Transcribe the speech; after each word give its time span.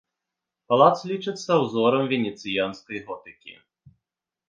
Палац 0.73 0.95
лічыцца 1.11 1.51
ўзорам 1.65 2.03
венецыянскай 2.17 2.97
готыкі. 3.11 3.53